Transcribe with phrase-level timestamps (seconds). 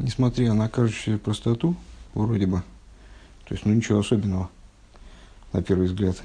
[0.00, 1.76] несмотря на кажущую простоту,
[2.14, 2.62] вроде бы,
[3.44, 4.50] то есть, ну, ничего особенного,
[5.52, 6.16] на первый взгляд,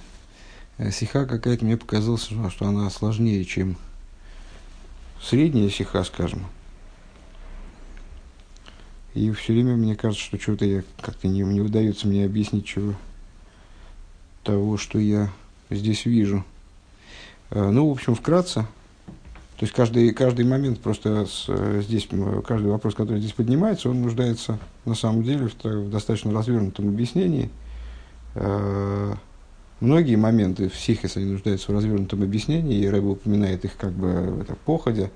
[0.78, 3.78] э, сиха какая-то мне показалось, что она сложнее, чем
[5.22, 6.46] средняя сиха, скажем.
[9.14, 12.96] И все время мне кажется, что что-то я как-то не, не удается мне объяснить чего
[14.44, 15.32] того, что я
[15.70, 16.46] здесь вижу.
[17.50, 18.68] Э, ну, в общем, вкратце,
[19.58, 22.10] то есть каждый, каждый момент просто с, э, здесь,
[22.46, 27.50] каждый вопрос, который здесь поднимается, он нуждается на самом деле в, в достаточно развернутом объяснении.
[28.34, 29.13] Э,
[29.80, 34.40] многие моменты в сихис, они нуждаются в развернутом объяснении, и Рэба упоминает их как бы
[34.41, 35.10] это, походя,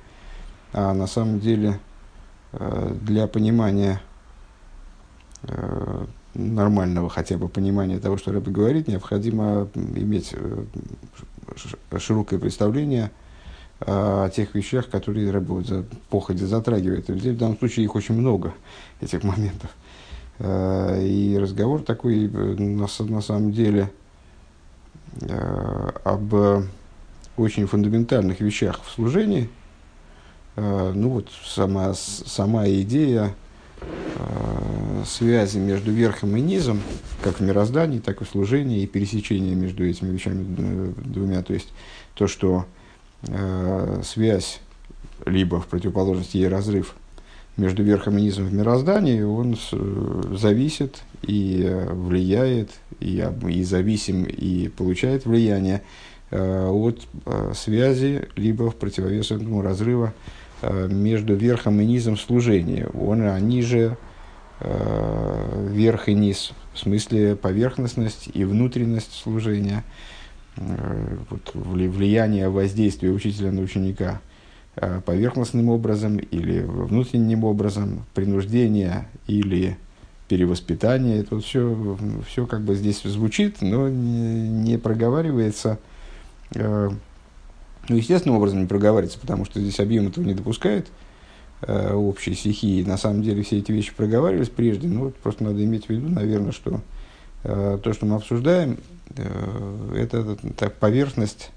[0.72, 1.78] а на самом деле
[2.54, 4.02] э, для понимания
[6.34, 10.34] нормального хотя бы понимания того, что Рэба говорит, необходимо иметь
[11.98, 13.29] широкое представление– о
[13.80, 17.10] тех вещах, которые Рэбе за походе затрагивает.
[17.10, 18.54] И здесь в данном случае их очень много,
[19.00, 19.70] этих моментов.
[20.40, 23.92] Э, и разговор такой, э, на, на самом деле,
[25.22, 26.34] э, об
[27.38, 29.50] очень фундаментальных вещах в служении.
[30.58, 33.34] Ну вот сама, сама идея
[35.06, 36.82] связи между верхом и низом,
[37.22, 41.44] как в мироздании, так и в служении, и пересечения между этими вещами двумя.
[41.44, 41.70] То есть
[42.14, 42.66] то, что
[43.28, 44.60] э, связь,
[45.26, 46.96] либо в противоположности ей разрыв
[47.58, 49.74] между верхом и низом в мироздании, он с,
[50.38, 55.84] зависит и э, влияет, и, и зависим, и получает влияние
[56.32, 60.14] э, от э, связи, либо в противовес этому разрыва
[60.62, 62.88] э, между верхом и низом служения.
[62.88, 63.98] Он, они же
[64.62, 70.09] э, верх и низ, в смысле поверхностность и внутренность служения– Э,
[71.30, 74.22] вот, влияние воздействия учителя на ученика
[74.76, 79.78] э, поверхностным образом или внутренним образом, принуждение или
[80.28, 81.20] перевоспитание.
[81.20, 85.80] Это вот все, все как бы здесь звучит, но не, проговаривается.
[86.56, 86.90] Э,
[87.88, 90.88] ну, естественным образом не проговаривается, потому что здесь объем этого не допускает
[91.68, 92.84] общей стихии.
[92.84, 96.08] На самом деле все эти вещи проговаривались прежде, но вот просто надо иметь в виду,
[96.08, 96.80] наверное, что
[97.44, 98.99] то, что мы обсуждаем, Э,
[99.96, 101.52] это так, поверхность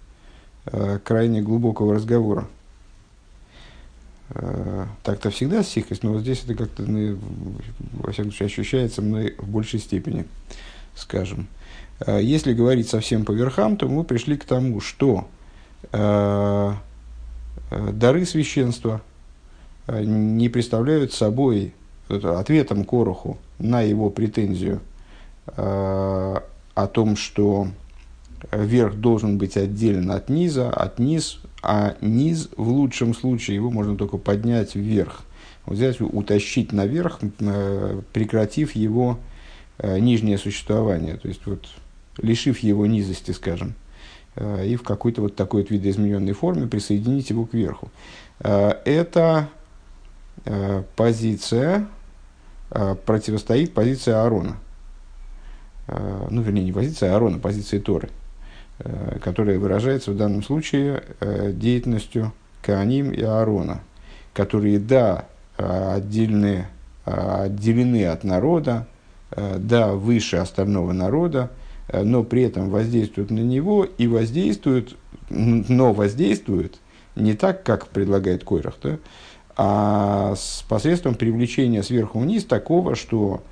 [0.66, 2.46] э, крайне глубокого разговора.
[4.30, 7.18] Э, так-то всегда стихость, но вот здесь это как-то, ну,
[7.92, 10.26] во всяком случае, ощущается мной в большей степени,
[10.94, 11.48] скажем.
[12.06, 15.28] Если говорить совсем по верхам, то мы пришли к тому, что
[15.92, 16.76] дары
[18.26, 19.02] священства
[19.86, 21.74] не представляют собой
[22.08, 24.80] ответом Короху на его претензию
[26.74, 27.68] о том, что
[28.50, 33.96] верх должен быть отделен от низа, от низ, а низ в лучшем случае его можно
[33.96, 35.22] только поднять вверх.
[35.66, 39.20] Взять, утащить наверх, э, прекратив его
[39.78, 41.68] э, нижнее существование, то есть вот
[42.18, 43.74] лишив его низости, скажем,
[44.34, 47.90] э, и в какой-то вот такой вот видоизмененной форме присоединить его к верху.
[48.40, 49.48] Это
[50.96, 51.86] позиция
[52.70, 54.61] противостоит позиции Аарона– Э,
[55.88, 58.08] ну, вернее, не позиция Аарона, а позиция Торы,
[58.78, 62.32] э, которая выражается в данном случае э, деятельностью
[62.62, 63.80] Кааним и Аарона,
[64.32, 65.26] которые, да,
[65.56, 66.66] отдельны,
[67.04, 68.86] отделены от народа,
[69.30, 71.50] да, выше остального народа,
[71.92, 74.96] но при этом воздействуют на него и воздействуют,
[75.28, 76.78] но воздействуют
[77.14, 78.98] не так, как предлагает Койрах, да,
[79.56, 83.51] а с посредством привлечения сверху вниз такого, что Э,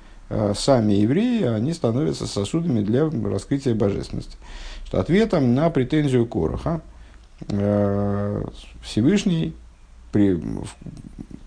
[0.55, 4.37] сами евреи, они становятся сосудами для раскрытия божественности.
[4.85, 6.81] Что ответом на претензию Короха
[7.49, 8.43] э,
[8.81, 9.53] Всевышний
[10.11, 10.41] при,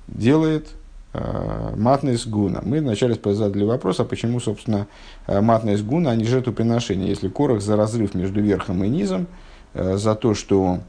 [0.09, 0.69] делает
[1.12, 2.61] э, матность гуна.
[2.65, 4.87] Мы вначале задали вопрос, а почему, собственно,
[5.27, 9.27] матность гуна, а не жертвоприношение, если Корох за разрыв между верхом и низом,
[9.75, 10.81] за то, что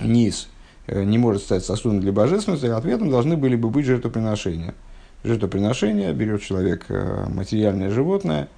[0.00, 0.48] низ
[0.86, 4.74] не может стать сосудом для божественности, ответом должны были бы быть жертвоприношения–
[5.24, 8.48] жертвоприношение, берет человек э, материальное животное,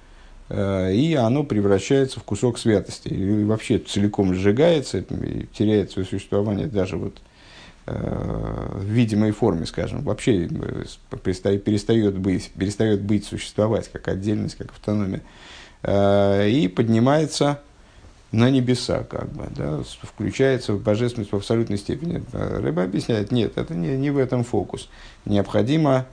[0.49, 3.09] э, и оно превращается в кусок святости.
[3.09, 7.17] И вообще целиком сжигается, и теряет свое существование даже вот
[7.85, 10.47] э, в видимой форме, скажем, вообще
[11.23, 15.21] перестает быть, перестает быть существовать как отдельность, как автономия,
[15.85, 17.59] и поднимается
[18.31, 22.23] на небеса, как бы, да, включается в божественность в абсолютной степени.
[22.31, 24.87] Рыба объясняет, нет, это не, не в этом фокус.
[25.25, 26.07] Необходимо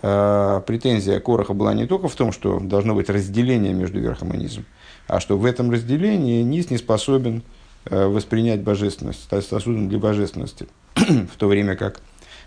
[0.00, 4.64] претензия Короха была не только в том, что должно быть разделение между верхом и низом,
[5.08, 7.42] а что в этом разделении низ не способен
[7.86, 12.00] э, воспринять божественность, стать сосудом для божественности, в то время как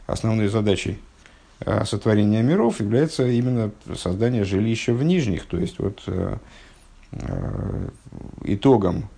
[0.08, 1.00] основной задачей
[1.86, 5.46] сотворения миров является именно создание жилища в нижних.
[5.46, 6.02] То есть вот
[8.44, 9.10] итогом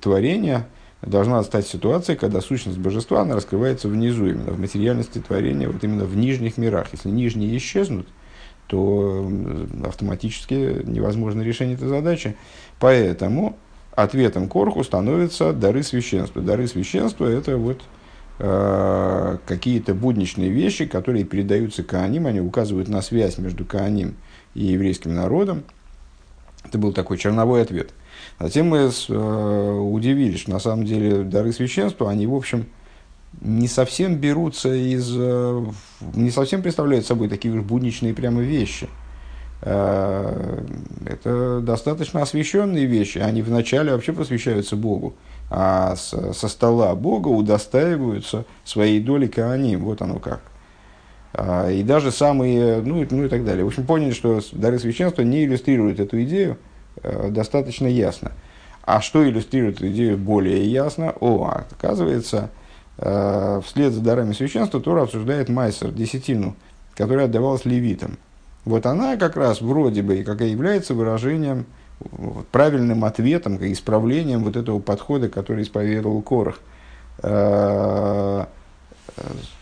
[0.00, 0.68] творения
[1.02, 6.04] должна стать ситуация, когда сущность божества она раскрывается внизу, именно в материальности творения, вот именно
[6.04, 6.88] в нижних мирах.
[6.92, 8.06] Если нижние исчезнут,
[8.66, 9.30] то
[9.84, 12.36] автоматически невозможно решение этой задачи.
[12.80, 13.56] Поэтому
[13.92, 16.42] ответом Корху становятся дары священства.
[16.42, 17.80] Дары священства– это вот
[18.38, 24.16] э, какие-то будничные вещи, которые передаются Кааним, они указывают на связь между Кааним
[24.54, 25.62] и еврейским народом.
[26.64, 27.90] Это был такой черновой ответ.
[28.40, 32.66] Затем мы э, удивились, что на самом деле дары священства, они, в общем,
[33.40, 35.12] не совсем берутся из...
[35.16, 35.64] Э,
[36.14, 38.88] не совсем представляют собой такие уж будничные прямо вещи.
[39.62, 40.62] Э,
[41.04, 43.18] это достаточно освященные вещи.
[43.18, 45.14] Они вначале вообще посвящаются Богу.
[45.50, 49.84] А со, стола Бога удостаиваются своей доли Кааним.
[49.84, 50.42] Вот оно как.
[51.32, 53.64] А, и даже самые, ну, ну и так далее.
[53.64, 56.56] В общем, поняли, что дары священства не иллюстрируют эту идею
[57.02, 58.32] достаточно ясно.
[58.82, 61.14] А что иллюстрирует идею более ясно?
[61.20, 62.50] О, оказывается,
[62.98, 66.56] Э, вслед за дарами священства Тора обсуждает Майсер, десятину,
[66.94, 68.18] которая отдавалась левитам.
[68.64, 71.66] Вот она как раз вроде бы как и является выражением,
[72.52, 76.60] правильным ответом, исправлением вот этого подхода, который исповедовал Корах.
[77.22, 78.46] Э,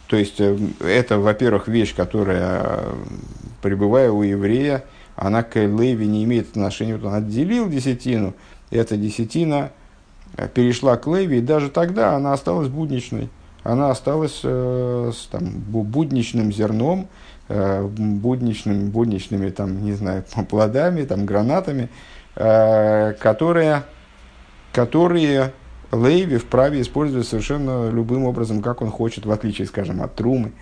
[0.07, 2.85] то есть, э, это, во-первых, вещь, которая,
[3.61, 4.85] пребывая у еврея,
[5.17, 6.97] она к Леви не имеет отношения.
[6.97, 8.35] Вот он отделил десятину,
[8.71, 9.73] эта десятина–
[10.55, 13.31] перешла к Леви, и даже тогда она осталась будничной.
[13.63, 17.09] Она осталась э, там, будничным зерном,
[17.49, 21.89] э, будничным, будничными там, не знаю, плодами, там, гранатами,
[22.37, 23.83] э, которые,
[24.73, 25.53] которые
[25.91, 30.53] Лейви вправе использовать совершенно любым образом, как он хочет, в отличие, скажем, от Трумы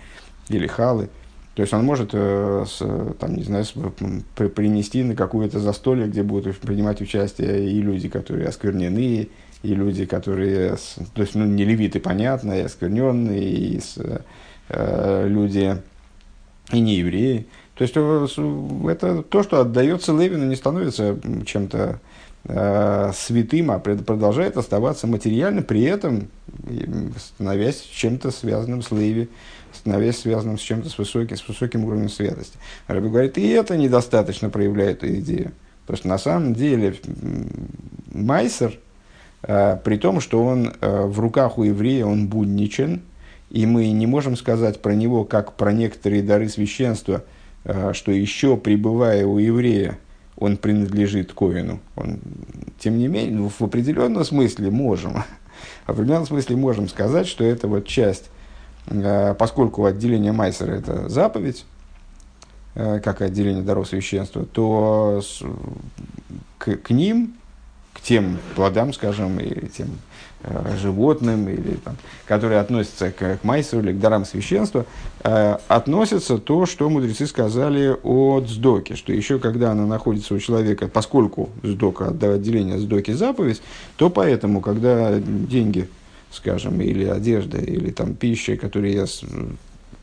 [0.49, 1.09] или Халы.
[1.55, 2.79] То есть он может э, с,
[3.17, 8.49] там, не знаю, с, принести на какое-то застолье, где будут принимать участие и люди, которые
[8.49, 9.29] осквернены,
[9.63, 10.75] и люди, которые,
[11.13, 13.97] то есть, ну, не левиты, понятно, и оскверненные, и с,
[14.67, 15.77] э, люди,
[16.73, 17.47] и не евреи.
[17.75, 18.27] То есть, э,
[18.89, 22.01] это то, что отдается Левину, не становится чем-то
[22.47, 26.27] э, святым, а продолжает оставаться материальным, при этом
[27.17, 29.29] становясь чем-то связанным с Леви,
[29.85, 32.57] становясь связанным с чем-то с высоким, с высоким уровнем святости.
[32.87, 35.51] Раби говорит, и это недостаточно проявляет эту идею.
[35.85, 36.95] Потому что на самом деле
[38.11, 38.79] Майсер–
[39.47, 43.01] Э, при том, что он э, в руках у еврея, он будничен,
[43.51, 47.23] и мы не можем сказать про него, как про некоторые дары священства,
[47.63, 49.99] э, что еще пребывая у еврея,
[50.37, 51.79] он принадлежит Ковину.
[51.95, 52.19] Он,
[52.79, 55.23] тем не менее, ну, в определенном смысле можем,
[55.85, 58.31] в определенном смысле можем сказать, что это вот часть,
[59.37, 61.65] поскольку отделение Майсера– это заповедь,
[62.73, 65.21] как отделение даров священства, то
[66.57, 67.35] к, к ним
[68.05, 69.87] тем плодам, скажем, или тем
[70.43, 71.95] э, животным, или, там,
[72.27, 74.85] которые относятся к, к майсу или к дарам священства,
[75.23, 80.87] э, относится то, что мудрецы сказали о дздоке, что еще когда она находится у человека,
[80.87, 83.61] поскольку сдока, отделение сдоки заповедь,
[83.97, 85.89] то поэтому, когда деньги,
[86.35, 89.05] скажем, или одежда, или там пища, которые я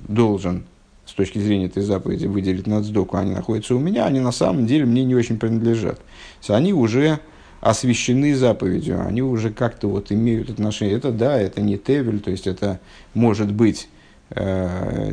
[0.00, 0.64] должен
[1.04, 4.66] с точки зрения этой заповеди выделить на сдоку, они находятся у меня, они на самом
[4.66, 6.00] деле мне не очень принадлежат.
[6.48, 7.18] Они уже
[7.60, 10.96] освящены заповедью, они уже как-то вот имеют отношение.
[10.96, 12.80] Это да, это не тевель, то есть это
[13.14, 13.88] может быть
[14.30, 15.12] э,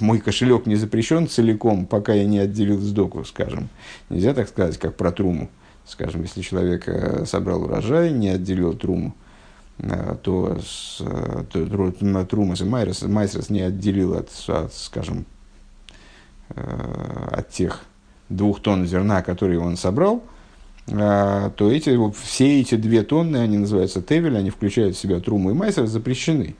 [0.00, 3.68] мой кошелек не запрещен целиком, пока я не отделил сдоку, скажем.
[4.10, 5.48] Нельзя так сказать, как про труму.
[5.86, 9.14] Скажем, если человек э, собрал урожай, не отделил труму,
[10.22, 15.26] то, с, э, то трумас и майрес, майсрес не отделил от, от скажем,
[16.48, 17.82] от тех
[18.28, 20.22] двух тонн зерна, которые он собрал–
[20.86, 25.54] то эти, все эти две тонны, они называются тевель, они включают в себя труму и
[25.54, 26.54] майсер, запрещены.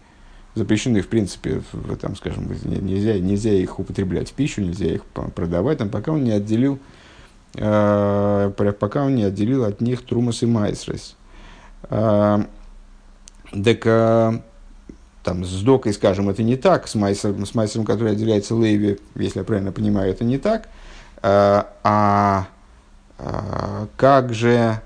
[0.57, 5.79] Запрещены, в принципе, в, там, скажем, нельзя, нельзя их употреблять в пищу, нельзя их продавать,
[5.79, 6.81] там, пока он не отделил,
[7.55, 11.17] э, пока он не отделил от них трумас и майсрес.
[13.65, 14.33] Так, э,
[15.23, 19.41] там, с докой, скажем, это не так, с майсером, с майсером который отделяется лейви, если
[19.41, 20.69] я правильно понимаю, это не так.
[21.23, 22.49] Э, а
[23.19, 24.81] а, как же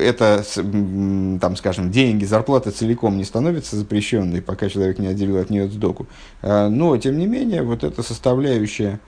[0.00, 0.44] это,
[1.40, 6.08] там, скажем, деньги, зарплата целиком не становится запрещенной, пока человек не отделил от нее сдоку.
[6.42, 8.98] А, но, тем не менее, вот эта составляющая,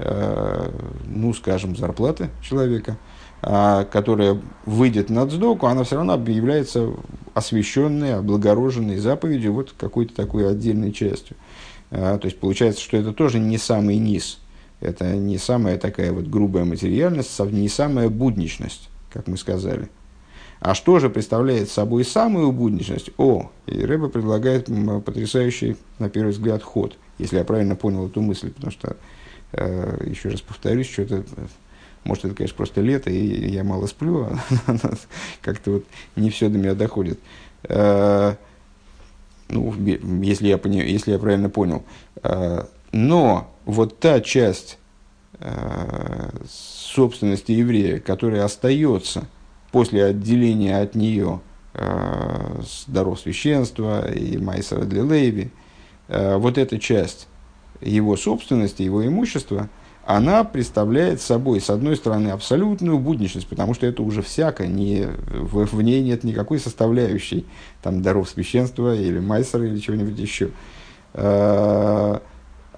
[0.00, 0.72] а,
[1.06, 2.96] ну, скажем, зарплаты человека,
[3.40, 6.92] которая выйдет на сдоку, она все равно является
[7.34, 11.36] освященной, облагороженной заповедью, вот какой-то такой отдельной частью.
[11.90, 14.40] То есть получается, что это тоже не самый низ.
[14.80, 19.88] Это не самая такая вот грубая материальность, не самая будничность, как мы сказали.
[20.60, 23.10] А что же представляет собой самую будничность?
[23.16, 24.68] О, и Рэба предлагает
[25.04, 28.96] потрясающий, на первый взгляд, ход, если я правильно понял эту мысль, потому что,
[29.52, 31.24] э, еще раз повторюсь, что-то,
[32.08, 34.38] может, это, конечно, просто лето, и я мало сплю, а
[35.42, 35.84] как-то вот
[36.16, 37.20] не все до меня доходит.
[37.64, 38.34] Э,
[39.48, 39.72] ну,
[40.22, 41.84] если я, если я правильно понял.
[42.22, 44.78] Э, но вот та часть
[45.38, 49.28] э, собственности еврея, которая остается–
[49.72, 51.40] после отделения от нее
[51.74, 55.50] э, даров священства и Майсера для Леви,
[56.08, 57.28] э, вот эта часть
[57.80, 59.68] его собственности, его имущества,
[60.08, 65.66] она представляет собой, с одной стороны, абсолютную будничность, потому что это уже всяко, не, в,
[65.66, 67.44] в ней нет никакой составляющей
[67.82, 70.48] там, даров священства или майсера или чего-нибудь еще.
[71.12, 72.20] Э,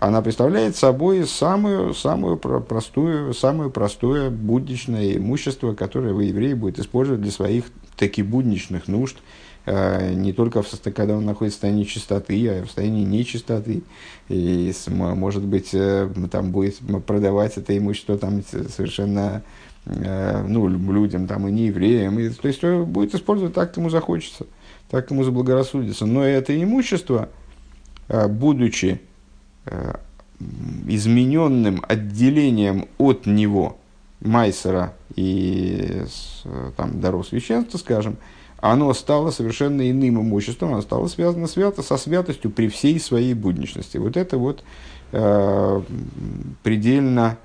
[0.01, 7.23] она представляет собой самую, самую простую, самое простое будничное имущество, которое вы, евреи, будет использовать
[7.23, 9.17] для своих таки будничных нужд,
[10.15, 13.83] не только в состоянии, когда он находится в состоянии чистоты, а в состоянии нечистоты.
[14.29, 19.43] И, может быть, э, там будет продавать это имущество там, совершенно
[19.87, 22.19] э, ну, людям, там, и не евреям.
[22.19, 24.47] И, то есть, будет использовать так, ему захочется,
[24.91, 26.07] так, ему заблагорассудится.
[26.07, 27.29] Но это имущество,
[28.09, 29.01] будучи
[29.67, 29.95] Э,
[30.89, 33.77] измененным отделением от него
[34.21, 36.03] Майсера и
[36.79, 38.17] там, даров священства, скажем,
[38.61, 43.97] оно стало совершенно иным имуществом, оно стало связано свято, со святостью при всей своей будничности.
[43.97, 44.63] Вот это вот
[45.13, 45.83] э,
[46.63, 47.39] предельно,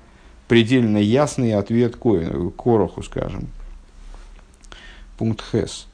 [0.46, 3.48] предельно ясный ответ Короху, скажем.
[5.16, 5.86] Пункт Хес.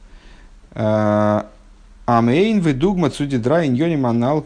[0.72, 1.42] Э,
[2.04, 4.44] Амейн вы дугма цуди дра иньони манал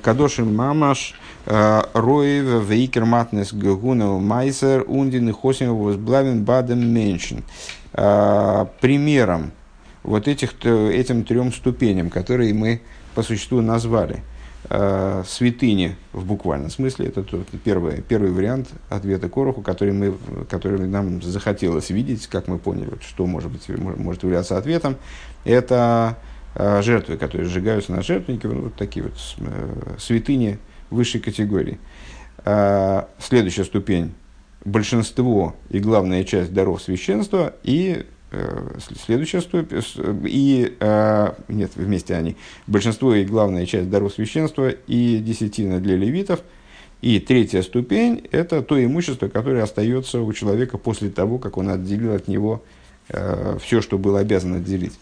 [0.00, 7.42] кадошин мамаш э, роев вейкер матнес гуна майсер ундин и хосим возблавен бадем меншин.
[7.94, 9.50] Э, примером
[10.06, 12.80] вот этих, этим трем ступеням, которые мы
[13.14, 14.22] по существу назвали
[14.70, 20.14] э, святыни в буквальном смысле, это тот первый, первый вариант ответа Короху, который, мы,
[20.48, 24.96] который нам захотелось видеть, как мы поняли, что может, быть, может являться ответом,
[25.44, 26.16] это
[26.58, 30.58] Э, жертвы, которые сжигаются на жертвеннике, вот такие вот э, святыни
[30.88, 31.78] высшей категории.
[32.46, 34.14] Э, следующая ступень–
[34.64, 38.06] большинство и главная часть даров священства, и
[39.04, 39.82] следующая ступень,
[40.24, 40.76] и,
[41.48, 46.40] нет, вместе они, большинство и главная часть даров священства и десятина для левитов,
[47.02, 52.14] и третья ступень– это то имущество, которое остается у человека после того, как он отделил
[52.14, 52.62] от него
[53.08, 54.94] все, что был обязан отделить.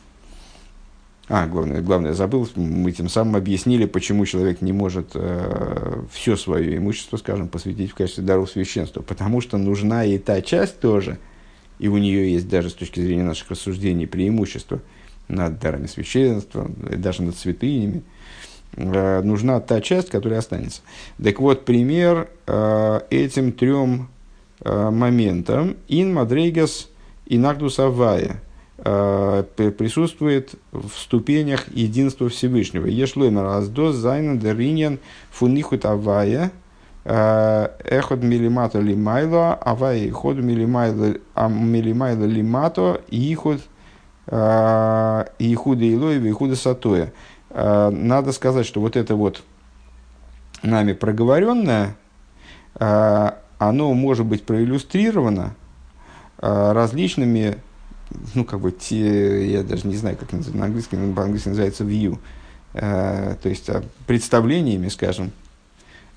[1.26, 6.76] А, главное, главное, забыл, мы тем самым объяснили, почему человек не может э, все свое
[6.76, 9.00] имущество, скажем, посвятить в качестве даров священства.
[9.00, 11.18] Потому что нужна и та часть тоже,
[11.84, 14.80] и у нее есть даже с точки зрения наших рассуждений преимущество
[15.28, 18.02] над дарами священства, даже над святынями.
[18.72, 20.80] Э, нужна та часть, которая останется.
[21.22, 24.08] Так вот, пример э, этим трем
[24.60, 25.76] э, моментам.
[25.88, 26.88] Ин Мадрейгас
[27.26, 28.40] Инагдус Авая–
[28.76, 32.86] присутствует в ступенях единства Всевышнего.
[32.86, 34.98] Ешлоймер аздос зайна дериньян
[35.30, 36.50] фунихут авая
[37.04, 43.60] э, эхот милимато лимайло авая ход милимайло лимато иход
[44.26, 47.12] э, ихуда илоя ихуда сатоя.
[47.50, 49.44] Надо сказать, что вот это вот
[50.64, 51.94] нами проговоренное,
[52.74, 55.54] оно может быть проиллюстрировано
[56.40, 57.58] различными
[58.34, 62.18] ну, как бы, те, я даже не знаю, как на английском, по-английски называется view,
[62.74, 63.70] э, то есть
[64.06, 65.43] представлениями, скажем, э,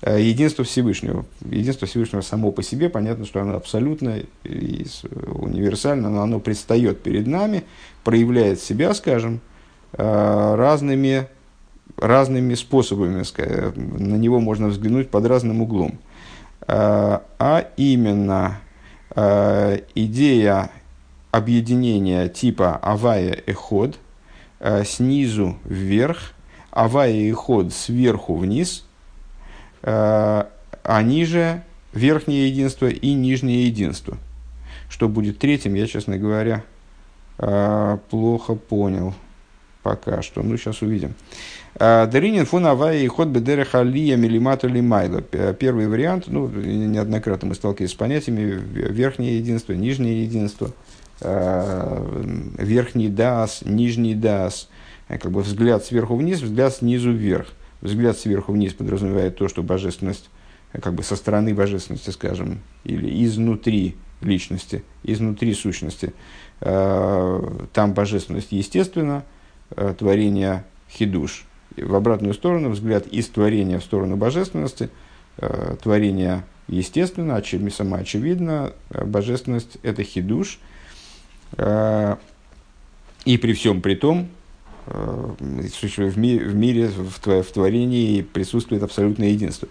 [0.06, 1.24] единство Всевышнего.
[1.50, 4.86] Единство Всевышнего само по себе, понятно, что оно абсолютно и
[5.26, 7.64] универсально, но оно предстает перед нами,
[8.04, 9.40] проявляет себя, скажем,
[9.92, 11.26] э, разными,
[11.96, 13.24] разными способами,
[13.76, 15.98] на него можно взглянуть под разным углом.
[16.66, 18.60] А именно
[19.94, 20.70] идея
[21.30, 23.98] объединения типа авая и ход
[24.60, 26.32] э, снизу вверх,
[26.70, 28.84] авая и ход сверху вниз,
[29.82, 30.44] э,
[30.84, 34.16] а ниже верхнее единство и нижнее единство.
[34.88, 36.64] Что будет третьим, я, честно говоря,
[37.38, 39.14] э, плохо понял
[39.82, 40.42] пока что.
[40.42, 41.14] Ну, сейчас увидим.
[41.78, 45.20] Даринин фун авая и ход бедереха лия милимату лимайла.
[45.20, 50.72] Первый вариант, ну, неоднократно мы сталкивались с понятиями верхнее единство, нижнее единство–
[51.20, 52.22] Э,
[52.58, 54.68] верхний дас, нижний дас,
[55.08, 57.48] э, как бы взгляд сверху вниз, взгляд снизу вверх.
[57.80, 60.30] Взгляд сверху вниз подразумевает то, что божественность,
[60.72, 66.12] как бы со стороны божественности, скажем, или изнутри личности, изнутри сущности,
[66.60, 69.24] там божественность естественно,
[69.98, 71.44] творение хидуш.
[71.76, 74.90] В обратную сторону взгляд из творения в сторону божественности,
[75.82, 80.58] творение естественно, очевидно, самоочевидно, божественность– это хидуш.
[81.56, 84.37] И при всем при том, Э,
[84.90, 89.68] в мире, в, мире, в творении присутствует абсолютное единство.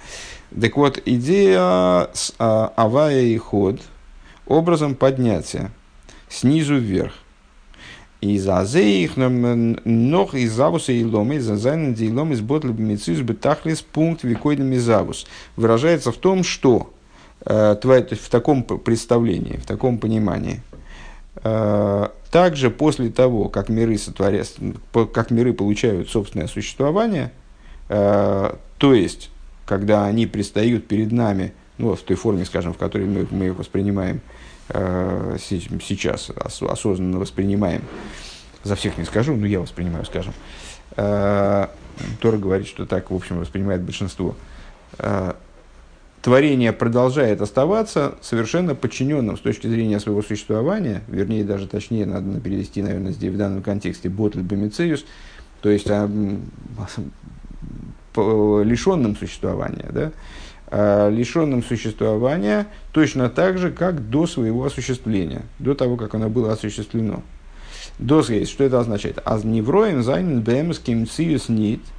[0.59, 3.81] Так вот, идея с а, авая и ход
[4.45, 5.71] образом поднятия
[6.29, 7.13] снизу вверх.
[8.19, 13.81] И за их ног из завуса и лома, из зайна дилом из ботли бемицис бетахлис
[13.81, 16.91] пункт викойным завус выражается в том, что
[17.45, 20.76] э, в таком представлении, в таком понимании, э,
[22.31, 24.43] также после того, как миры, сотворя...
[25.13, 27.31] как миры получают собственное существование,
[27.89, 29.29] э, то есть,
[29.65, 33.57] когда они предстают перед нами, ну, в той форме, скажем, в которой мы, мы их
[33.57, 34.21] воспринимаем
[34.69, 37.83] э, сейчас, ос, осознанно воспринимаем,
[38.63, 40.33] за всех не скажу, но я воспринимаю, скажем,
[40.95, 44.35] Тора говорит, что так, в общем, воспринимает большинство.
[46.27, 52.81] Творение продолжает оставаться совершенно подчиненным с точки зрения своего существования, вернее, даже точнее, надо перевести,
[52.81, 55.05] наверное, здесь в данном контексте ботль бомицеюс,
[55.61, 56.09] то есть а,
[58.17, 60.11] лишенным существования, да,
[60.69, 66.51] а, лишенным существования точно так же, как до своего осуществления, до того, как оно было
[66.51, 67.23] осуществлено.
[67.99, 69.21] Досгейс, что это означает?
[69.23, 71.79] Аз невроем зайнен бэмским циюс нит–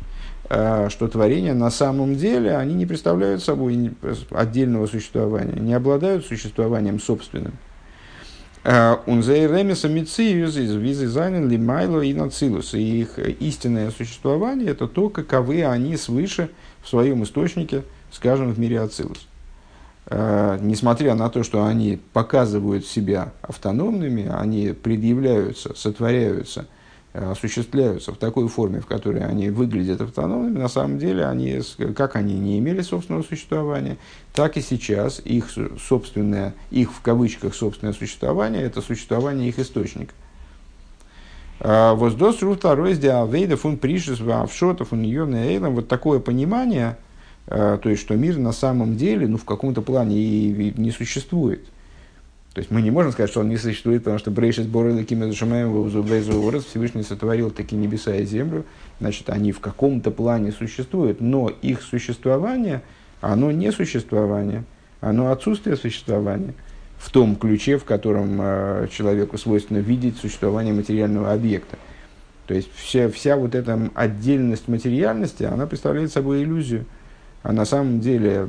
[0.49, 3.93] что творения на самом деле они не представляют собой
[4.31, 7.53] отдельного существования, не обладают существованием собственным.
[8.65, 12.75] Э, Унзейремиса мициюз из визы зайнен лимайло и нацилус.
[12.75, 16.51] И их истинное существование– это то, каковы они свыше
[16.83, 19.27] в своем источнике, скажем, в мире Ацилус.
[20.07, 26.78] Э, несмотря на то, что они показывают себя автономными, они предъявляются, сотворяются– Э,
[27.19, 31.61] осуществляются в такой форме, в которой они выглядят автономными, на самом деле, они,
[31.97, 33.97] как они не имели собственного существования,
[34.33, 35.49] так и сейчас их
[35.81, 40.15] собственное, их в кавычках собственное существование, это существование их источника.
[41.61, 45.25] А, Воздос ру второй из диавейда фун пришес вавшотов он ее
[45.71, 46.97] вот такое понимание,
[47.47, 51.67] э, то есть, что мир на самом деле, ну, в каком-то плане и не существует–
[52.59, 55.33] то есть мы не можем сказать, что он не существует, потому что Брейшис Боры Кимезу
[55.33, 58.65] Шамаем Всевышний сотворил такие небеса и землю,
[58.99, 62.83] значит, они в каком-то плане существуют, но их существование,
[63.21, 64.65] оно не существование,
[65.01, 66.53] оно отсутствие существования
[66.97, 71.79] в том ключе, в котором э, человеку свойственно видеть существование материального объекта.
[72.49, 76.87] То есть вся, вся вот эта отдельность материальности, она представляет собой иллюзию.
[77.45, 78.49] А на самом деле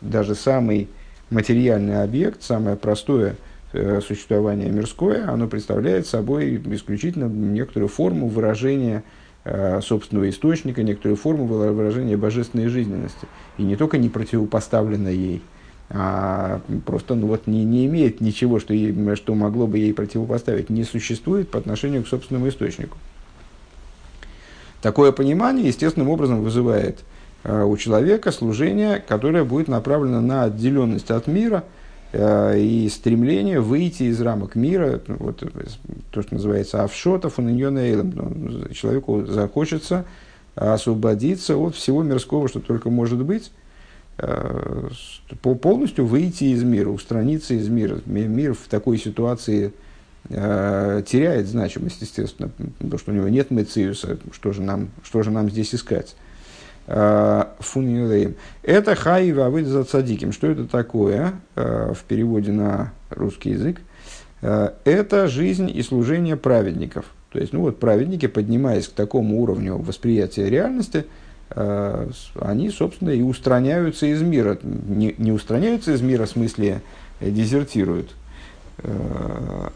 [0.00, 0.88] даже самый
[1.32, 3.36] материальный объект, самое простое
[3.72, 9.02] э, существование мирское, оно представляет собой исключительно некоторую форму выражения
[9.44, 13.26] э, собственного источника, некоторую форму выражения божественной жизненности.
[13.58, 15.42] И не только не противопоставлено ей,
[15.90, 20.70] а просто ну, вот, не, не имеет ничего, что, ей, что могло бы ей противопоставить,
[20.70, 22.96] не существует по отношению к собственному источнику.
[24.80, 27.00] Такое понимание естественным образом вызывает
[27.44, 31.64] у человека служение, которое будет направлено на отделенность от мира
[32.12, 35.42] э, и стремление выйти из рамок мира, вот,
[36.12, 40.04] то, что называется авшотов, ну, человеку захочется
[40.54, 43.50] освободиться от всего мирского, что только может быть,
[44.18, 44.88] э,
[45.40, 47.98] полностью выйти из мира, устраниться из мира.
[48.06, 49.72] Мир в такой ситуации
[50.28, 55.50] теряет значимость, естественно, потому что у него нет мециуса, что же нам, что же нам
[55.50, 56.14] здесь искать.
[56.94, 58.34] Э, фунилеем.
[58.62, 60.30] Это хаива за цадиким.
[60.30, 63.80] Что это такое э, в переводе на русский язык?
[64.42, 67.06] Э, это жизнь и служение праведников.
[67.30, 71.06] То есть, ну вот праведники, поднимаясь к такому уровню восприятия реальности,
[71.54, 74.58] они, собственно, и устраняются из мира.
[74.62, 76.80] Не, не устраняются из мира в смысле
[77.20, 78.14] дезертируют,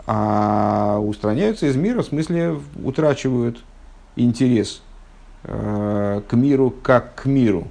[0.07, 3.59] а устраняются из мира в смысле утрачивают
[4.17, 4.86] интерес Э,
[5.47, 7.69] к миру как к миру.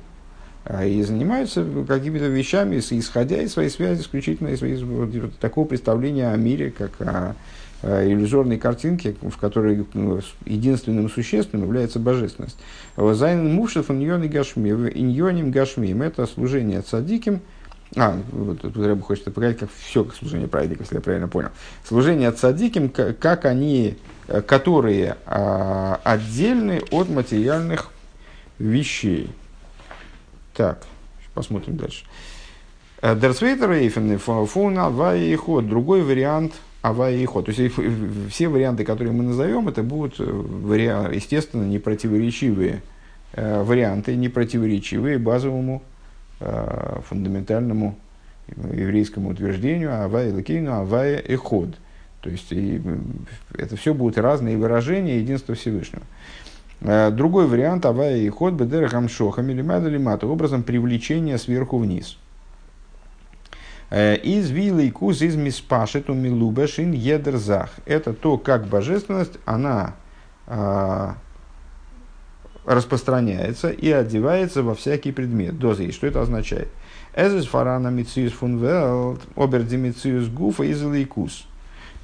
[0.67, 6.31] А, и занимаются какими-то вещами, исходя из своей связи исключительно из, из вот, такого представления
[6.31, 7.35] о мире, как о,
[7.83, 12.57] о иллюзорной картинке, в которой ну, единственным существенным является божественность.
[12.97, 17.41] Зайн мушев иньон гашми, иньоним гашмим– это служение цадиким,
[17.95, 21.49] а, вот тут Рэб хочет показать, как все как служение праведников, если я правильно понял.
[21.87, 24.14] Служение цадиким, как они Э,
[24.47, 27.91] которые а, отдельны от материальных
[28.59, 29.29] вещей.
[30.53, 30.83] Так,
[31.33, 32.05] посмотрим дальше.
[33.01, 35.67] Дерсвейтер Эйфен, фон Авай и ход.
[35.67, 37.45] Другой вариант Авай и ход.
[37.45, 37.75] То есть
[38.31, 42.81] все варианты, которые мы назовем, это будут, естественно, непротиворечивые
[43.35, 45.83] варианты, непротиворечивые базовому
[46.39, 47.99] фундаментальному
[48.47, 51.69] еврейскому утверждению Авай Лакейну, Авай и ход.
[52.25, 52.81] То есть и,
[53.53, 56.01] это все будут разные выражения единства Всевышнего.
[57.11, 62.17] Другой вариант Авая и ход Бедера Хамшоха Милимада Лимата образом привлечения сверху вниз.
[63.91, 67.69] Из вилы кус из миспашет у милубашин едерзах.
[67.85, 69.93] Это то, как божественность, она
[70.47, 71.17] а,
[72.65, 75.59] распространяется и одевается во всякий предмет.
[75.59, 75.91] Дозы.
[75.91, 76.69] Что это означает?
[77.15, 81.45] Эзес фарана мициус фун велт, оберди мициус гуфа из лейкус.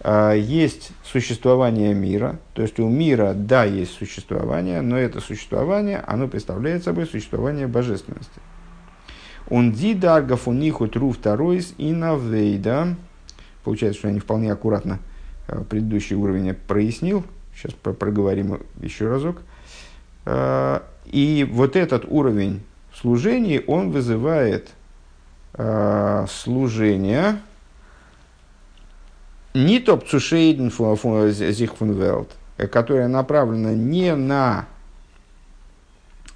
[0.03, 6.83] Есть существование мира, то есть у мира, да, есть существование, но это существование, оно представляет
[6.83, 8.41] собой существование божественности.
[9.51, 12.95] Он ди даргов у них утру второй и навейда.
[13.63, 14.99] Получается, что я не вполне аккуратно
[15.47, 17.23] э, предыдущий уровень прояснил.
[17.53, 19.41] Сейчас проговорим еще разок.
[20.25, 22.61] Э, и вот этот уровень
[22.95, 24.69] служения, он вызывает
[26.29, 27.41] служение
[29.53, 32.29] не топ цушейден зихфунвелд,
[32.71, 34.65] которое направлено не на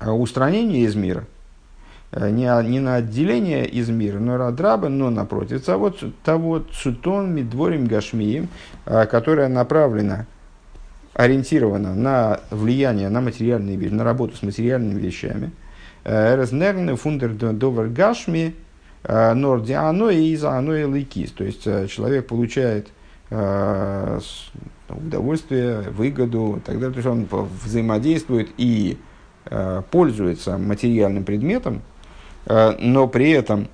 [0.02, 1.26] устранение из мира–
[2.16, 7.88] Э, не, не на отделение из мира, но радраба, но напротив того, того цутон медворим
[7.88, 8.48] гашмием,
[8.86, 10.26] э, которая направлена,
[11.14, 15.52] ориентирована на влияние на материальные вещи, на работу с материальными вещами.
[16.06, 18.56] Э, Разнерны фундер довер гашми
[19.08, 21.30] норди оно и за оно и лейкис.
[21.30, 22.88] То есть человек получает
[24.90, 26.92] удовольствие, выгоду и так далее.
[26.92, 27.28] То есть он
[27.64, 28.98] взаимодействует и
[29.92, 31.82] пользуется материальным предметом,
[32.46, 33.68] Э, но при этом,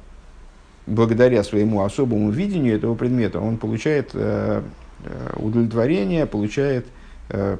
[0.88, 4.62] благодаря своему особому видению этого предмета, он получает э,
[5.04, 6.86] э, удовлетворение, получает,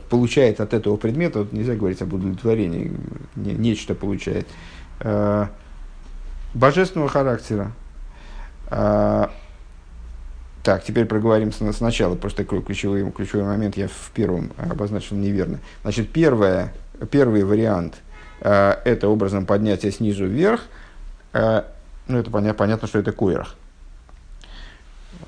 [0.10, 2.92] получает от этого предмета, вот нельзя говорить об удовлетворении,
[3.38, 4.46] нечто получает,
[6.54, 7.72] божественного характера.
[10.64, 15.60] Так, теперь проговорим сначала, просто такой ключевой, ключевой момент я в первом обозначил неверно.
[15.82, 16.74] Значит, первое,
[17.10, 17.96] первый вариант–
[18.40, 20.62] это образом поднятия снизу вверх–
[21.34, 21.64] Э,
[22.08, 23.56] ну, это понятно, понятно, что это куэрах.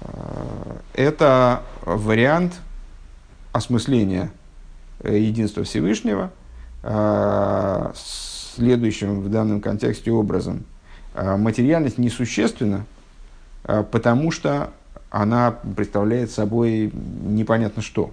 [0.01, 2.53] Э, это вариант
[3.51, 4.31] осмысления
[5.01, 6.31] э, единства Всевышнего
[7.95, 10.65] следующим в данном контексте образом.
[11.15, 12.85] Материальность несущественна,
[13.63, 14.71] потому что
[15.13, 18.09] она представляет собой непонятно что.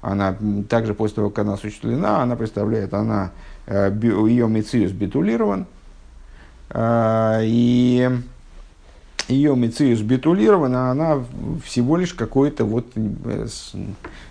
[0.00, 0.36] Она
[0.68, 3.32] также после того, как она осуществлена, она представляет, она,
[3.66, 5.66] ее мециус битулирован,
[6.70, 8.08] а, и
[9.26, 11.24] ее мециус битулирована, она
[11.64, 13.46] всего лишь какое-то вот э,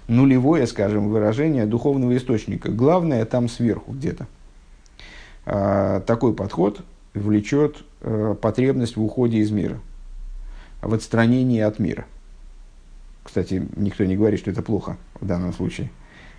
[0.08, 2.72] нулевое, скажем, выражение духовного источника.
[2.72, 4.26] Главное там сверху где-то.
[6.08, 6.80] Такой подход
[7.14, 9.80] влечет э, потребность в уходе из мира,
[10.86, 12.06] в отстранении от мира.
[13.24, 15.90] Кстати, никто не говорит, что это плохо в данном случае,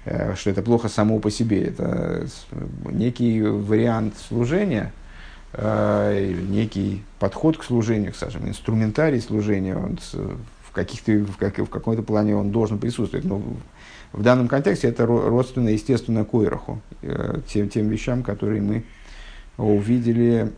[0.05, 1.65] э, что это плохо само по себе.
[1.65, 2.27] Это
[2.91, 4.93] некий вариант служения–
[5.57, 12.03] э, некий подход к служению, скажем, инструментарий служения, он в, каких-то, в, как, в каком-то
[12.03, 13.25] плане он должен присутствовать.
[13.25, 13.43] Но
[14.13, 18.85] в, данном контексте это родственно, естественно, койраху, э, тем, тем вещам, которые мы
[19.57, 20.53] увидели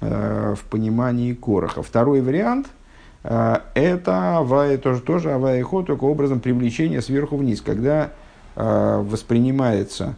[0.00, 1.82] э, в понимании короха.
[1.82, 2.70] Второй вариант э,–
[3.22, 8.10] это авая, тоже, тоже авая ход, только образом привлечения сверху вниз, когда
[8.56, 10.14] э, воспринимается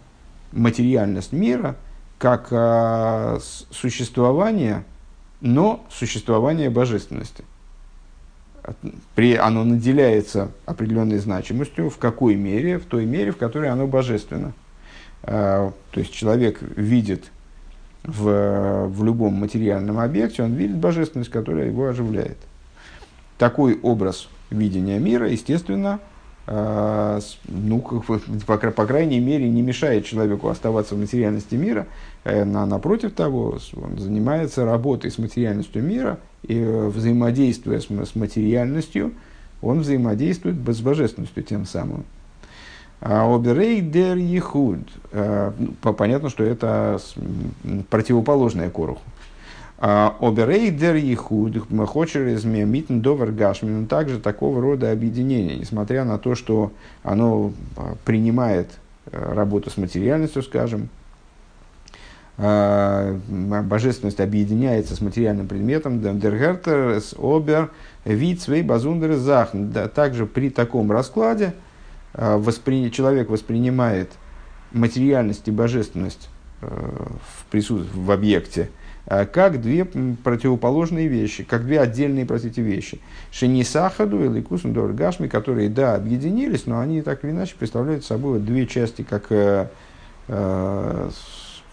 [0.52, 1.76] материальность мира–
[2.24, 3.38] как э,
[3.70, 4.84] существование,
[5.42, 7.44] но существование божественности.
[9.14, 14.54] При, оно наделяется определенной значимостью, в какой мере, в той мере, в которой оно божественно.
[15.20, 17.24] То есть человек видит
[18.04, 22.38] в, в любом материальном объекте, он видит божественность, которая его оживляет.
[23.38, 26.00] Такой образ видения мира, естественно,
[26.46, 31.86] а, ну, по, по крайней мере, не мешает человеку оставаться в материальности мира,
[32.24, 39.14] э, а напротив того, он занимается работой с материальностью мира, и э, взаимодействуя с, материальностью,
[39.62, 42.04] он взаимодействует с божественностью тем самым.
[43.00, 44.80] А оберей дер ехуд.
[45.12, 47.00] Э, ну, понятно, что это
[47.88, 49.00] противоположное коруху.
[49.78, 51.56] А, Оберейдер Ехуд,
[51.86, 58.68] Хочерез Митн Довер Гашмин, также такого рода объединение, несмотря на то, что оно а, принимает
[59.10, 60.88] э, работу с материальностью, скажем,
[62.36, 67.70] божественность объединяется с материальным предметом, дергертер обер
[68.04, 69.52] вид свей базундер зах.
[69.94, 71.54] Также при таком раскладе
[72.12, 72.90] воспри...
[72.90, 74.10] человек воспринимает
[74.72, 76.28] материальность и божественность
[76.60, 78.68] в, присутствии, в объекте
[79.06, 83.00] как две противоположные вещи, как две отдельные, простите, вещи.
[83.30, 88.66] Шенисахаду и Ликусун Гашми, которые, да, объединились, но они так или иначе представляют собой две
[88.66, 89.30] части, как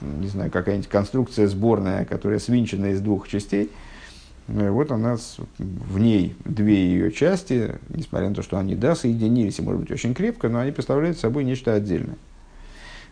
[0.02, 3.70] не знаю, какая-нибудь конструкция сборная, которая свинчена из двух частей.
[4.48, 5.18] Э, вот она,
[5.58, 9.92] в ней две ее части, несмотря на то, что они, да, соединились, и, может быть,
[9.92, 12.18] очень крепко, но они представляют собой нечто отдельное.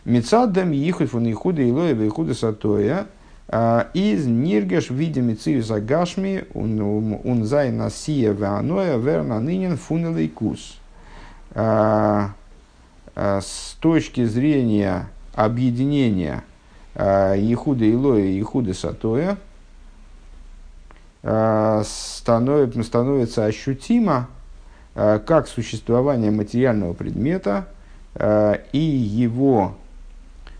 [0.04, 3.06] Мецаддам ехут фун ихуда илоя вейхуда сатоя
[3.52, 10.78] из ниргеш видя мециуса гашми он зай насия ваноя верна нынен фунелейкус.
[11.52, 12.30] А,
[13.16, 16.44] а, с точки зрения объединения
[16.94, 19.36] Ехуда Илоя и Ехуда Сатоя
[21.22, 24.28] а, становится, становится ощутимо
[24.94, 27.66] а, как существование материального предмета
[28.14, 29.76] а, и его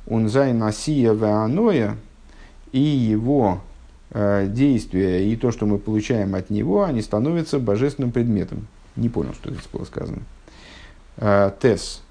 [0.06, 1.96] унзай насия ваноя
[2.72, 3.62] и его
[4.12, 8.66] действия и то, что мы получаем от него, они становятся божественным предметом.
[8.96, 10.22] Не понял, что здесь было сказано.
[11.60, 12.02] Тес.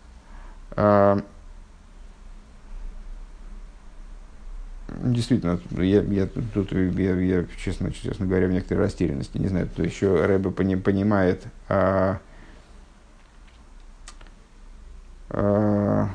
[5.04, 9.38] Действительно, я, я тут, я, я честно, честно говоря, в некоторой растерянности.
[9.38, 12.20] Не знаю, кто еще Рэбе пони, понимает, а,
[15.30, 16.10] а,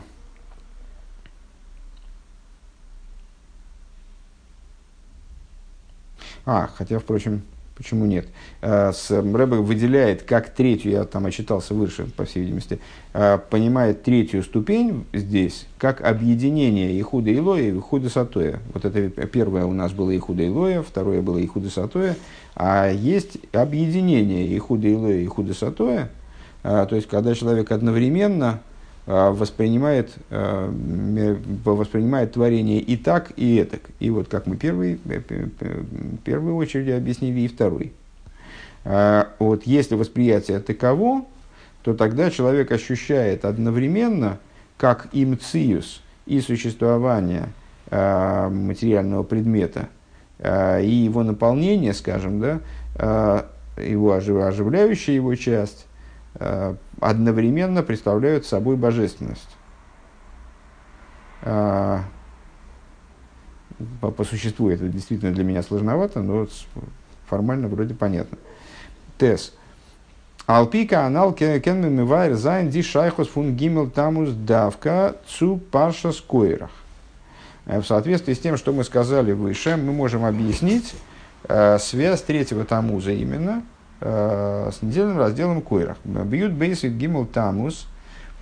[6.46, 7.42] а, хотя, впрочем,
[7.76, 8.28] Почему нет?
[8.62, 12.78] Э, с Рэбе выделяет как третью, я там отчитался выше, по всей видимости,
[13.12, 18.60] э, понимает третью ступень здесь, как объединение Ихуда Илоя и Ихуда Сатоя.
[18.72, 22.16] Вот это первое у нас было Ихуда Илоя, второе было Ихуда Сатоя,
[22.54, 26.10] а есть объединение Ихуда Илоя и Ихуда Сатоя,
[26.62, 28.60] э, то есть когда человек одновременно
[29.06, 30.72] воспринимает, а,
[31.64, 33.82] воспринимает творение и так, и этак.
[34.00, 35.20] И вот как мы первый, э,
[36.24, 37.92] первую очередь объяснили, и второй.
[39.38, 41.24] Вот если восприятие таково,
[41.82, 44.38] то тогда человек ощущает одновременно,
[44.76, 47.48] как имциус и существование
[47.90, 49.88] материального предмета,
[50.38, 53.46] и его наполнение, скажем, да,
[53.78, 55.93] его оживляющая его часть, Э,
[57.00, 59.48] одновременно представляют собой божественность.
[61.42, 62.00] Э,
[64.00, 66.46] по, по существу это действительно для меня сложновато, но
[67.26, 68.38] формально вроде понятно.
[69.18, 69.52] Тес.
[70.46, 76.70] Алпика анал кенме мивайр зайн ди шайхос фун гимел тамус давка цу парша скойрах.
[77.66, 80.94] Э, в соответствии с тем, что мы сказали выше, мы можем объяснить
[81.48, 83.73] э, связь третьего тамуза именно– Э,
[84.04, 85.96] с недельным разделом Койрах.
[86.04, 87.86] Бьют бейсик гимл тамус.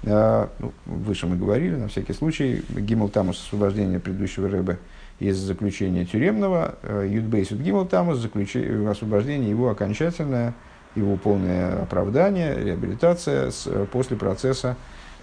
[0.05, 4.79] Э, ну, выше мы говорили, на всякий случай, гимл тамус освобождение предыдущего рыбы
[5.20, 10.55] из заключения тюремного, э, Юдбейсит Гимл Тамус, освобождение его окончательное,
[10.96, 14.75] его полное оправдание, реабилитация с, после процесса,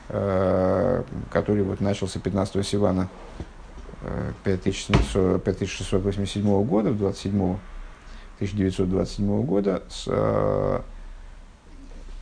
[0.08, 3.10] который вот начался 15 Сивана
[4.44, 7.58] 5687 года, 27
[8.40, 9.84] 1927 года.
[9.90, 10.82] С, э,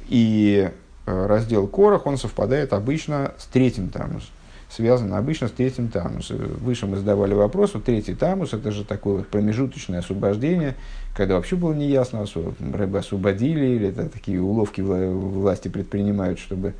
[0.09, 0.69] и
[1.05, 4.29] э, раздел Корах, он совпадает обычно с третьим тамус.
[4.69, 6.29] Связан обычно с третьим тамус.
[6.29, 10.75] Выше мы задавали вопрос, вот третий тамус, это же такое промежуточное освобождение,
[11.15, 12.25] когда вообще было неясно,
[12.73, 16.73] рыбы освободили, или это такие уловки власти предпринимают, чтобы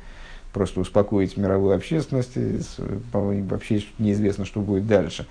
[0.52, 2.32] просто успокоить мировую общественность,
[3.12, 5.26] вообще неизвестно, что будет дальше.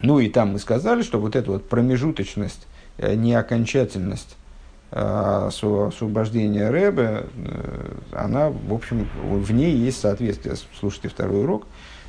[0.00, 2.66] Ну и там мы сказали, что вот эта вот промежуточность,
[2.98, 4.36] э, неокончательность
[4.90, 10.56] э, освобождения Рэбе, э, она, в общем, в ней есть соответствие.
[10.78, 11.66] Слушайте второй урок.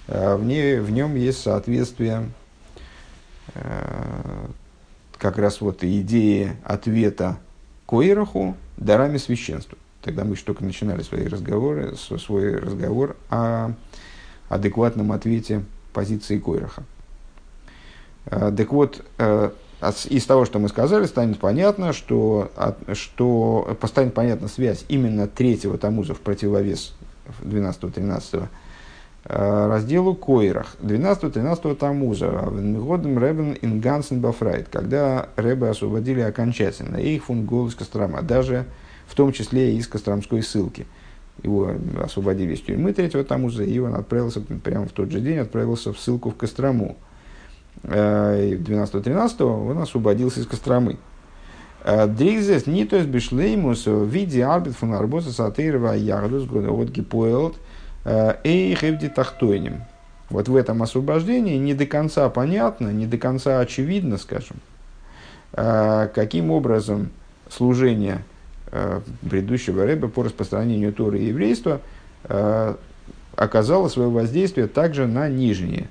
[0.07, 2.29] В, ней, в нем есть соответствие
[5.17, 7.39] как раз вот идеи ответа
[7.87, 9.79] Коираху дарами священства.
[10.03, 13.71] Тогда мы только начинали свои разговоры, свой разговор о
[14.49, 16.83] адекватном ответе позиции Койраха.
[18.25, 19.49] Э, так вот, э,
[20.09, 22.51] из того, что мы сказали, станет понятно, что,
[22.93, 26.95] что станет понятна связь именно третьего Тамуза в противовес
[27.41, 28.47] 12-13
[29.25, 30.75] э, разделу Койрах.
[30.81, 38.65] 12-13 Тамуза, Годом Ребен Ингансен Бафрайт, когда Ребе освободили окончательно, их фунт голос Кострома, даже
[39.07, 40.87] в том числе из Костромской ссылки.
[41.43, 45.93] его освободили из тюрьмы третьего Тамуза, и он отправился прямо в тот же день, отправился
[45.93, 46.97] в ссылку в Кострому.
[47.83, 50.97] 12-13 он освободился из Костромы.
[51.85, 57.57] Дригзес не то есть бишлеймус в виде арбит фун арбоса сатырова ягдус года от гипоэлт
[58.05, 59.83] эй хевди тахтойним.
[60.31, 64.57] Вот в этом освобождении не до конца понятно, не до конца очевидно, скажем,
[65.51, 67.11] каким образом
[67.49, 68.23] служение
[69.21, 71.81] предыдущего рэба по распространению Торы и еврейства
[73.35, 75.87] оказало свое воздействие также на нижние.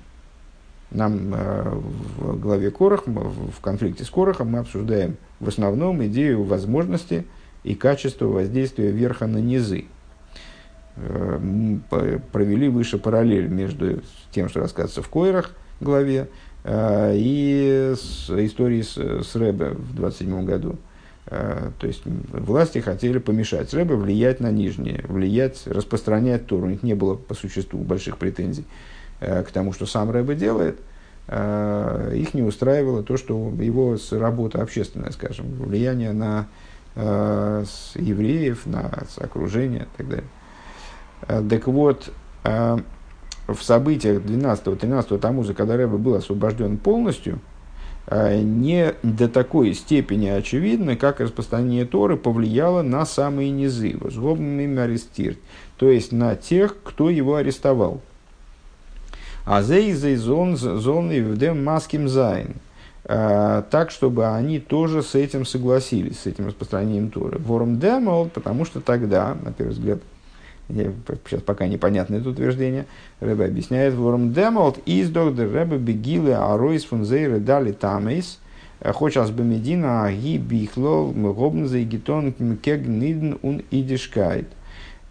[0.94, 1.34] Нам
[2.18, 7.24] в главе Корах, в конфликте с Корохом мы обсуждаем в основном идею возможности
[7.64, 9.86] и качества воздействия верха на низы.
[10.96, 11.40] Э,
[12.30, 16.28] провели выше параллель между тем, что рассказывается в Койрах главе,
[16.62, 20.76] э, и с историей с, с Рэбе в 27 году.
[21.26, 26.66] Э, то есть власти хотели помешать Рэбе влиять на нижние, влиять, распространять Тору.
[26.66, 28.64] У них не было по существу больших претензий
[29.24, 30.78] к тому, что сам Рэбе делает–
[31.26, 36.48] Э, их не устраивало то, что его работа общественная, скажем, влияние на
[36.96, 40.28] э, евреев, на окружение и так далее.
[41.28, 42.12] Э, так вот,
[42.44, 47.40] в событиях 12-13 Тамуза, когда Рэбе был освобожден полностью,
[48.10, 54.78] не до такой степени очевидно, как распространение Торы повлияло на самые низы, וואָס האָבן אים
[54.78, 55.38] אַרעסטירט,
[55.78, 58.02] то есть на тех, кто его арестовал–
[59.44, 62.54] אַז זיי זיי זאָלן זאָלן אויף דעם מסכים זיין.
[63.06, 67.38] А, так, чтобы они тоже с этим согласились, с этим распространением Торы.
[67.38, 69.98] וואָרום דעמאָלט, потому что тогда, на первый взгляд,
[70.68, 72.86] сейчас пока непонятно это утверждение,
[73.20, 78.38] Рэбе объясняет, ворм демол из доктор Рэбе бегилы аройс фун зейры дали тамейс,
[78.92, 84.48] хочas бемедина аги бихло мгобнзе и гитон кег нидн ун идишкайт.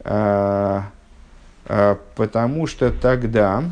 [0.04, 0.90] А,
[1.66, 3.64] а, потому что тогда,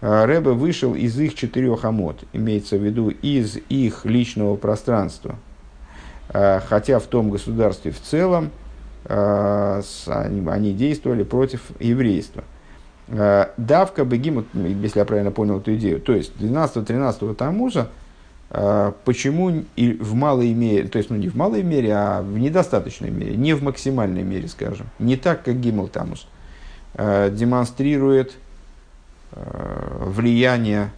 [0.00, 5.36] Рэбе вышел из их четырех амот, имеется в виду из их личного пространства.
[6.30, 8.50] А, хотя в том государстве в целом
[9.04, 12.44] а, они действовали против еврейства.
[13.56, 17.88] Давка Бегимут, если я правильно понял эту идею, то есть 12-13 Тамуза,
[19.04, 23.10] почему и в малой мере, то есть ну, не в малой мере, а в недостаточной
[23.10, 26.28] мере, не в максимальной мере, скажем, не так, как Гимл Тамус,
[26.94, 28.34] демонстрирует
[29.32, 30.90] влияние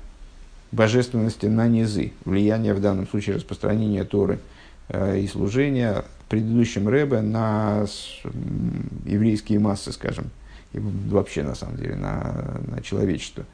[0.72, 4.38] божественности на низы, влияние в данном случае распространения Торы
[4.88, 7.84] э, и служения предыдущим Рэбе на
[9.04, 10.30] еврейские массы, скажем,
[10.72, 13.44] и вообще на самом деле на, на человечество.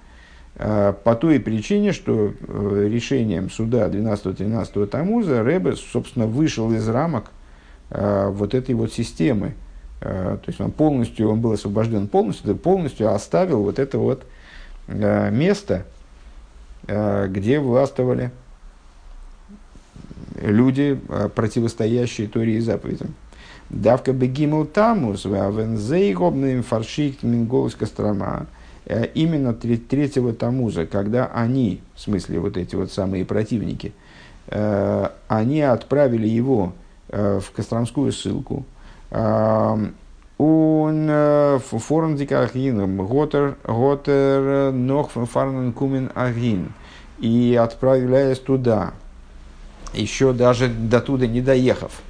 [0.55, 7.31] Э, по той причине, что решением суда 12-13 Тамуза Рэбе, собственно, вышел из рамок
[7.91, 9.55] вот этой вот системы.
[10.01, 14.38] То есть он полностью, он был освобожден полностью, полностью оставил вот это вот Э,
[14.89, 15.85] место,
[16.87, 18.31] э, где властвовали
[20.41, 23.15] люди, э, противостоящие Торе и заповедям.
[23.71, 28.47] Давка бегимл тамус, вавензейгобным фаршик минголос кострома.
[29.13, 33.93] Именно третьего тамуза, когда они, в смысле вот эти вот самые противники,
[34.49, 36.73] они отправили его
[37.09, 38.65] в Костромскую ссылку,
[40.39, 46.73] Un форум дикахин, готер, готер, нох фарнен кумен агин.
[47.19, 48.93] И отправляясь туда,
[49.93, 52.01] еще даже до туда не доехав,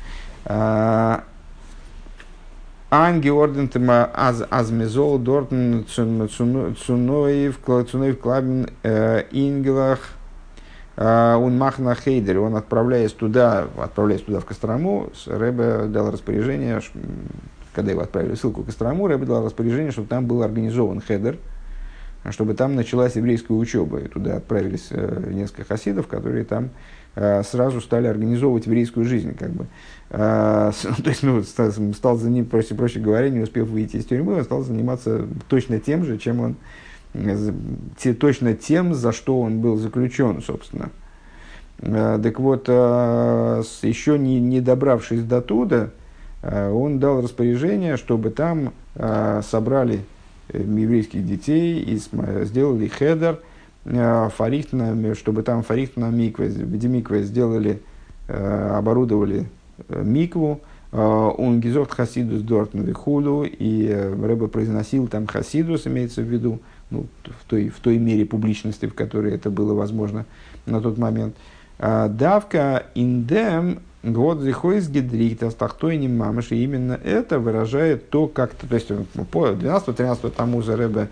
[2.91, 10.11] Анги ордентема аз азмезол дортен цуной в клабин ингелах
[10.97, 16.81] он махна хейдер, он отправляясь туда, отправляясь туда в Кострому, Рэбе дал распоряжение
[17.73, 21.39] когда его отправили в ссылку к Кострому, Рэбе дал распоряжение, чтобы там был организован хедер,
[22.31, 23.99] чтобы там началась еврейская учеба.
[23.99, 26.71] И туда отправились э, несколько хасидов, которые там
[27.15, 29.35] э, сразу стали организовывать еврейскую жизнь.
[29.35, 29.67] Как бы.
[30.11, 30.73] Э,
[31.05, 34.37] то есть, ну, стал, стал за ним, проще, проще говоря, не успев выйти из тюрьмы,
[34.37, 36.57] он стал заниматься точно тем же, чем он,
[37.97, 40.91] те, точно тем, за что он был заключен, собственно.
[41.81, 45.91] Так вот, еще не, не добравшись до туда, Э,
[46.43, 50.05] он дал распоряжение, чтобы там э, собрали
[50.49, 51.97] э, еврейских детей и
[52.45, 53.41] сделали хедер,
[53.85, 57.81] фарихтна, чтобы там фарихтна микве, где микве сделали,
[58.27, 59.47] оборудовали
[59.89, 60.61] микву,
[60.93, 66.61] он гизот хасидус дортн худу, и Рэбе произносил там хасидус, имеется в виду,
[66.91, 70.27] ну, в, той, в той мере публичности, в которой это было возможно
[70.67, 71.35] на тот момент.
[71.79, 76.53] Давка индем Вот зихойс гидрикта тахтой не мамыш.
[76.53, 78.55] И именно это выражает то, как...
[78.55, 78.89] То есть
[79.31, 81.09] по 12-13 тому за Рэбе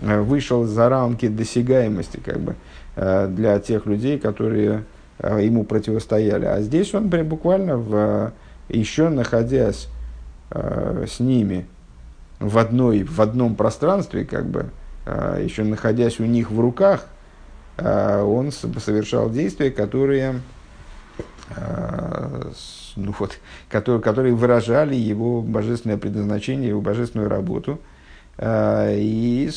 [0.00, 2.54] вышел за рамки досягаемости как бы,
[2.96, 4.84] для тех людей, которые
[5.22, 6.46] ему противостояли.
[6.46, 8.32] А здесь он прям буквально в,
[8.70, 9.88] еще находясь
[10.50, 11.66] с ними
[12.38, 14.70] в, одной, в одном пространстве, как бы,
[15.38, 17.06] еще находясь у них в руках,
[17.76, 20.59] он совершал действия, которые Э,
[22.96, 23.38] ну вот,
[23.68, 27.80] которые, которые выражали его божественное предназначение, его божественную работу.
[28.38, 29.50] Э, и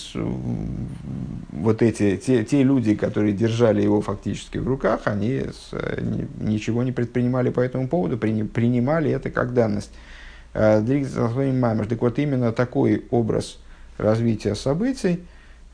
[1.51, 5.43] вот эти, те, те люди, которые держали его фактически в руках, они
[6.39, 9.91] ничего не предпринимали по этому поводу, принимали это как данность.
[10.53, 13.57] Э, так вот именно такой образ
[13.97, 15.23] развития событий,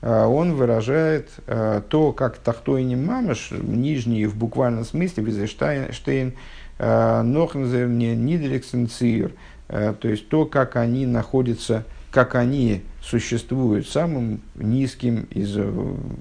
[0.02, 6.34] он выражает а, то, как тахтойни мамаш, нижний в буквальном смысле, Визештейн,
[6.78, 9.34] а, Нохнзер, Нидриксен, Цир,
[9.68, 15.56] то есть то, как они находятся, как они существуют самым низким из,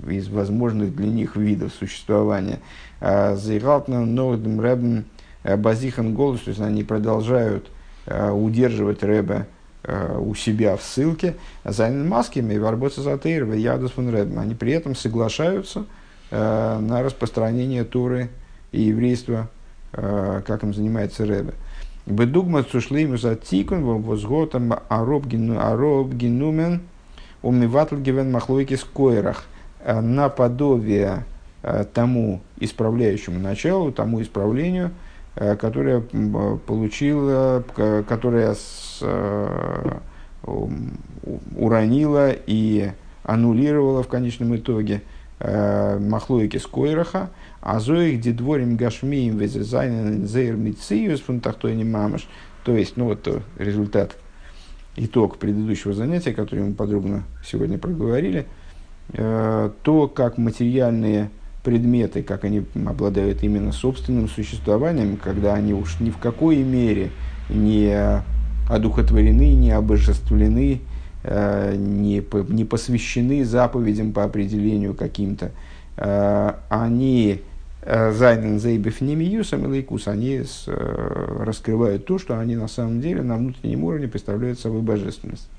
[0.07, 2.59] из возможных для них видов существования.
[3.01, 5.07] Зайгалтна, Нордем, Рэбен,
[5.45, 7.71] Базихан, Голос, то есть они продолжают
[8.07, 9.47] удерживать Рэба
[9.85, 14.15] у себя в ссылке, Зайнен Маскими и Варбота Затейр, Ядус фон.
[14.39, 15.87] Они при этом соглашаются
[16.31, 18.29] э, на распространение Туры
[18.73, 19.49] и еврейства,
[19.93, 21.55] э, как им занимается Ребе.
[22.07, 26.81] Бедугма цушлейму за тикун, возготом ароб генумен,
[27.43, 29.45] умиватл гивен махлойки скойрах.
[29.85, 31.25] Наподобие
[31.95, 37.63] тому исправляющему началу, тому исправлению– Э, которая получила,
[38.09, 39.99] которая с, э,
[41.57, 42.91] уронила и
[43.23, 45.03] аннулировала в конечном итоге
[45.41, 52.27] э, Махлоики Скойраха, а зоих дедворим гашмием везезайнен зейр мициюс фунтахтойни мамаш.
[52.65, 54.17] То есть, ну вот результат,
[54.97, 58.47] итог предыдущего занятия, который мы подробно сегодня проговорили,
[59.13, 61.31] то, как материальные
[61.69, 67.11] предметы, как они обладают именно собственным существованием, когда они уж ни в какой мере
[67.51, 68.25] не
[68.71, 70.81] одухотворены, не обожествлены,
[71.25, 75.51] э, не, не посвящены заповедям по определению каким-то,
[75.99, 77.43] э, они
[77.83, 83.37] э, Зайнен Зейбев Немиюсом и Лейкус, они раскрывают то, что они на самом деле на
[83.37, 85.51] внутреннем уровне представляют собой божественность.